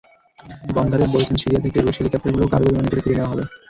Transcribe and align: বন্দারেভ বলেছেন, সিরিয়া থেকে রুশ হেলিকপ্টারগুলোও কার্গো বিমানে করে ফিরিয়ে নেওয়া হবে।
বন্দারেভ 0.69 1.09
বলেছেন, 1.11 1.35
সিরিয়া 1.41 1.63
থেকে 1.65 1.77
রুশ 1.79 1.95
হেলিকপ্টারগুলোও 1.99 2.51
কার্গো 2.51 2.69
বিমানে 2.69 2.89
করে 2.91 3.03
ফিরিয়ে 3.03 3.17
নেওয়া 3.17 3.31
হবে। 3.31 3.43